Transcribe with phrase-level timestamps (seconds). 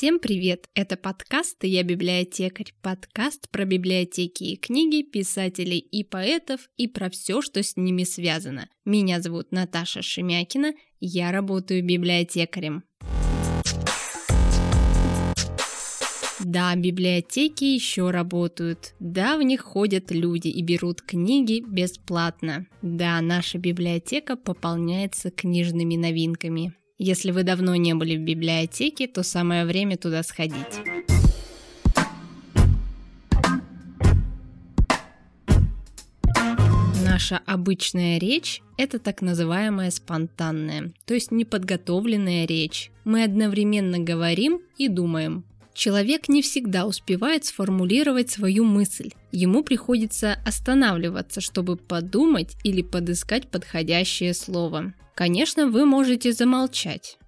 [0.00, 0.66] Всем привет!
[0.74, 2.72] Это подкаст «Я библиотекарь».
[2.80, 8.70] Подкаст про библиотеки и книги, писателей и поэтов и про все, что с ними связано.
[8.86, 12.82] Меня зовут Наташа Шемякина, я работаю библиотекарем.
[16.42, 18.94] Да, библиотеки еще работают.
[19.00, 22.66] Да, в них ходят люди и берут книги бесплатно.
[22.80, 26.72] Да, наша библиотека пополняется книжными новинками.
[27.02, 30.82] Если вы давно не были в библиотеке, то самое время туда сходить.
[37.02, 42.90] Наша обычная речь– это так называемая спонтанная, то есть неподготовленная речь.
[43.04, 45.44] Мы одновременно говорим и думаем.
[45.72, 49.12] Человек не всегда успевает сформулировать свою мысль.
[49.32, 54.92] Ему приходится останавливаться, чтобы подумать или подыскать подходящее слово.
[55.20, 57.18] Конечно, вы можете замолчать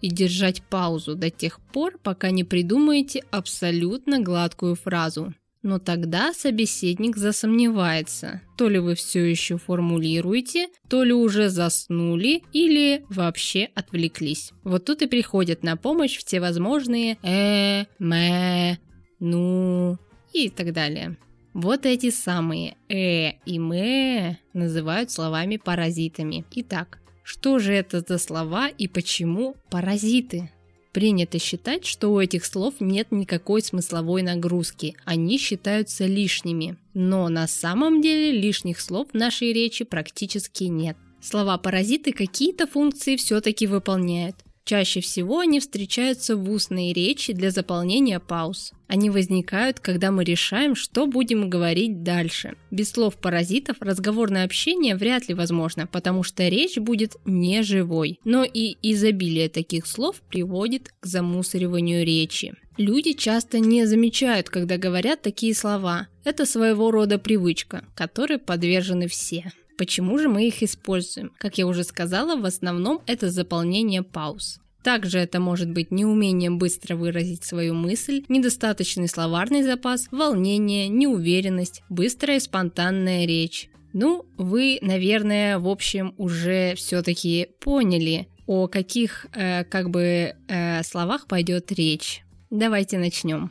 [0.00, 5.34] и держать паузу до тех пор, пока не придумаете абсолютно гладкую фразу.
[5.62, 13.04] Но тогда собеседник засомневается, то ли вы все еще формулируете, то ли уже заснули или
[13.10, 14.52] вообще отвлеклись.
[14.62, 18.78] Вот тут и приходят на помощь все возможные «э», «мэ»,
[19.20, 19.98] «ну»
[20.32, 21.18] и так далее.
[21.54, 26.44] Вот эти самые «э» и «мэ» называют словами-паразитами.
[26.50, 30.50] Итак, что же это за слова и почему паразиты?
[30.92, 36.76] Принято считать, что у этих слов нет никакой смысловой нагрузки, они считаются лишними.
[36.92, 40.96] Но на самом деле лишних слов в нашей речи практически нет.
[41.22, 44.36] Слова-паразиты какие-то функции все-таки выполняют.
[44.64, 48.72] Чаще всего они встречаются в устной речи для заполнения пауз.
[48.86, 52.56] Они возникают, когда мы решаем, что будем говорить дальше.
[52.70, 58.18] Без слов паразитов разговорное общение вряд ли возможно, потому что речь будет не живой.
[58.24, 62.54] Но и изобилие таких слов приводит к замусориванию речи.
[62.78, 66.08] Люди часто не замечают, когда говорят такие слова.
[66.24, 69.52] Это своего рода привычка, которой подвержены все.
[69.76, 71.32] Почему же мы их используем?
[71.38, 74.60] Как я уже сказала, в основном это заполнение пауз.
[74.84, 82.38] Также это может быть неумение быстро выразить свою мысль, недостаточный словарный запас, волнение, неуверенность, быстрая
[82.38, 83.70] спонтанная речь.
[83.94, 91.26] Ну, вы, наверное, в общем, уже все-таки поняли, о каких э, как бы э, словах
[91.26, 92.22] пойдет речь.
[92.50, 93.50] Давайте начнем.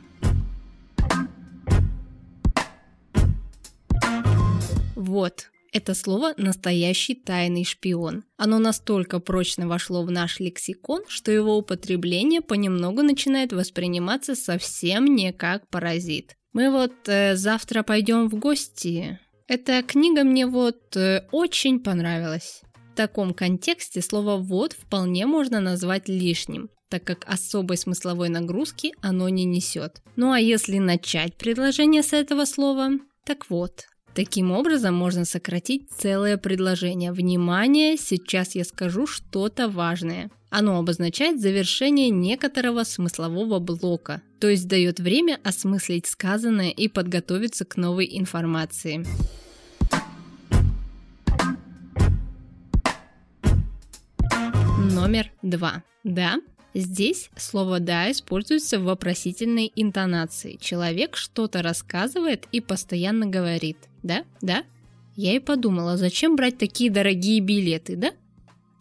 [4.94, 8.22] Вот, это слово «настоящий тайный шпион».
[8.36, 15.32] Оно настолько прочно вошло в наш лексикон, что его употребление понемногу начинает восприниматься совсем не
[15.32, 16.36] как паразит.
[16.52, 19.18] Мы вот э, завтра пойдем в гости.
[19.48, 22.62] Эта книга мне вот э, очень понравилась.
[22.92, 29.28] В таком контексте слово «вот» вполне можно назвать лишним, так как особой смысловой нагрузки оно
[29.28, 30.00] не несет.
[30.14, 32.90] Ну а если начать предложение с этого слова,
[33.26, 37.10] так вот, Таким образом можно сократить целое предложение.
[37.10, 40.30] Внимание, сейчас я скажу что-то важное.
[40.50, 47.76] Оно обозначает завершение некоторого смыслового блока, то есть дает время осмыслить сказанное и подготовиться к
[47.76, 49.04] новой информации.
[54.92, 55.82] Номер два.
[56.04, 56.36] Да,
[56.74, 60.58] Здесь слово «да» используется в вопросительной интонации.
[60.60, 64.64] Человек что-то рассказывает и постоянно говорит «да, да».
[65.16, 68.12] Я и подумала, зачем брать такие дорогие билеты, да?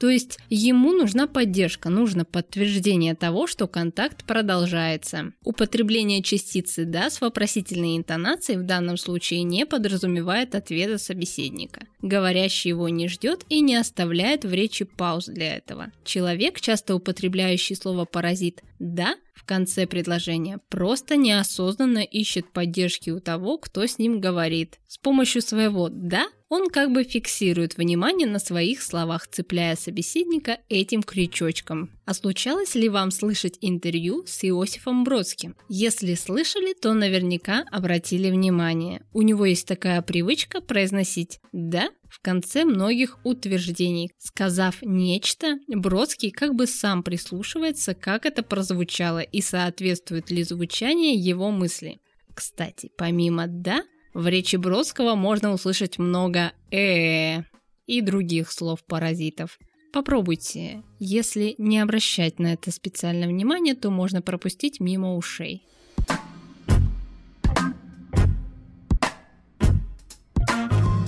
[0.03, 5.31] То есть ему нужна поддержка, нужно подтверждение того, что контакт продолжается.
[5.45, 11.85] Употребление частицы «да» с вопросительной интонацией в данном случае не подразумевает ответа собеседника.
[12.01, 15.93] Говорящий его не ждет и не оставляет в речи пауз для этого.
[16.03, 23.57] Человек, часто употребляющий слово «паразит» «да», в конце предложения просто неосознанно ищет поддержки у того,
[23.57, 24.79] кто с ним говорит.
[24.87, 31.01] С помощью своего «да» он как бы фиксирует внимание на своих словах, цепляя собеседника этим
[31.01, 31.89] крючочком.
[32.05, 35.55] А случалось ли вам слышать интервью с Иосифом Бродским?
[35.69, 39.01] Если слышали, то наверняка обратили внимание.
[39.13, 44.11] У него есть такая привычка произносить «да» в конце многих утверждений.
[44.17, 51.51] Сказав нечто, Бродский как бы сам прислушивается, как это прозвучало и соответствует ли звучание его
[51.51, 51.99] мысли.
[52.33, 53.83] Кстати, помимо «да»,
[54.13, 57.43] в речи Бродского можно услышать много э
[57.85, 59.59] и других слов-паразитов.
[59.93, 60.81] Попробуйте.
[60.97, 65.67] Если не обращать на это специальное внимание, то можно пропустить мимо ушей.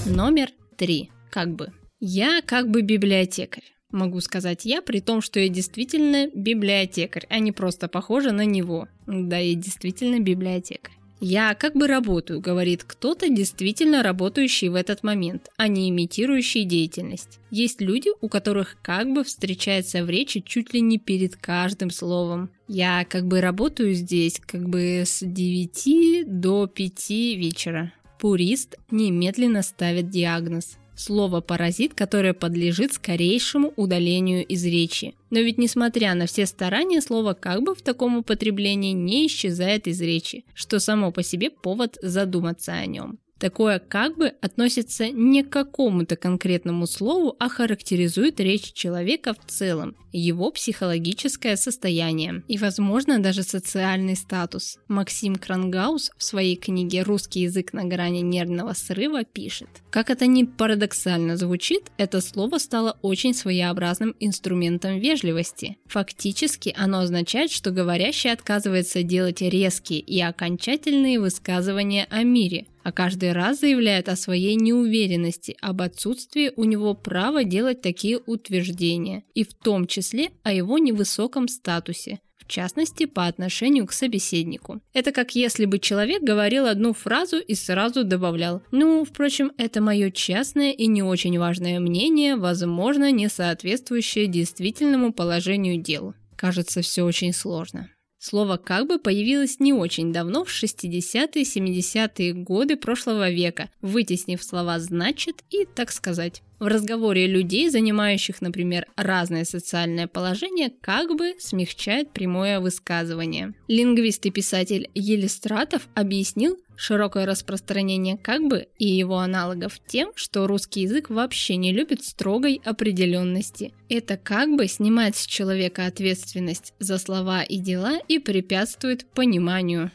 [0.05, 1.09] Номер три.
[1.31, 1.73] Как бы.
[1.99, 3.63] Я как бы библиотекарь.
[3.89, 8.87] Могу сказать я, при том, что я действительно библиотекарь, а не просто похожа на него.
[9.07, 10.93] Да, я действительно библиотекарь.
[11.21, 17.39] «Я как бы работаю»,— говорит кто-то, действительно работающий в этот момент, а не имитирующий деятельность.
[17.51, 22.50] Есть люди, у которых как бы встречается в речи чуть ли не перед каждым словом.
[22.67, 27.94] «Я как бы работаю здесь как бы с 9 до 5 вечера».
[28.19, 30.77] Пурист немедленно ставит диагноз.
[30.95, 35.15] Слово «паразит», которое подлежит скорейшему удалению из речи.
[35.30, 40.00] Но ведь несмотря на все старания, слово «как бы» в таком употреблении не исчезает из
[40.01, 43.19] речи, что само по себе повод задуматься о нем.
[43.37, 49.95] Такое как бы относится не к какому-то конкретному слову, а характеризует речь человека в целом,
[50.13, 54.79] его психологическое состояние и, возможно, даже социальный статус.
[54.87, 59.67] Максим Крангаус в своей книге «Русский язык на грани нервного срыва» пишет.
[59.89, 65.77] Как это ни парадоксально звучит, это слово стало очень своеобразным инструментом вежливости.
[65.87, 73.31] Фактически оно означает, что говорящий отказывается делать резкие и окончательные высказывания о мире– а каждый
[73.31, 79.55] раз заявляет о своей неуверенности, об отсутствии у него права делать такие утверждения, и в
[79.55, 84.81] том числе о его невысоком статусе, в частности по отношению к собеседнику.
[84.93, 90.11] Это как если бы человек говорил одну фразу и сразу добавлял «Ну, впрочем, это мое
[90.11, 96.13] частное и не очень важное мнение, возможно, не соответствующее действительному положению дел».
[96.35, 97.89] Кажется, все очень сложно.
[98.27, 105.44] Слово «как бы» появилось не очень давно, в 60-70-е годы прошлого века, вытеснив слова «значит»
[105.51, 106.42] и «так сказать».
[106.60, 113.54] В разговоре людей, занимающих, например, разное социальное положение, как бы смягчает прямое высказывание.
[113.68, 120.81] Лингвист и писатель Елистратов объяснил широкое распространение как бы и его аналогов тем, что русский
[120.81, 123.74] язык вообще не любит строгой определенности.
[123.90, 129.92] Это как бы снимает с человека ответственность за слова и дела и препятствует пониманию.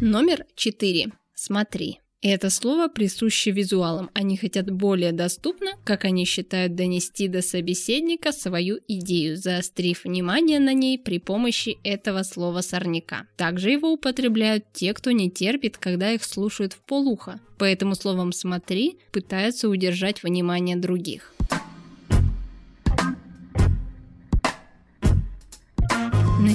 [0.00, 1.06] Номер 4.
[1.34, 2.00] Смотри.
[2.20, 4.10] Это слово присуще визуалам.
[4.12, 10.74] Они хотят более доступно, как они считают, донести до собеседника свою идею, заострив внимание на
[10.74, 13.26] ней при помощи этого слова сорняка.
[13.36, 17.40] Также его употребляют те, кто не терпит, когда их слушают в полухо.
[17.58, 21.35] Поэтому словом «смотри» пытаются удержать внимание других.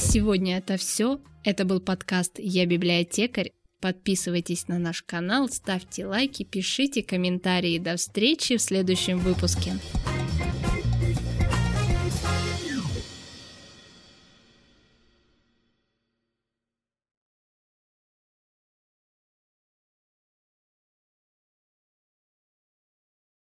[0.01, 1.19] Сегодня это все.
[1.44, 3.51] Это был подкаст «Я библиотекарь».
[3.80, 7.80] Подписывайтесь на наш канал, ставьте лайки, пишите комментарии.
[7.80, 9.74] До встречи в следующем выпуске.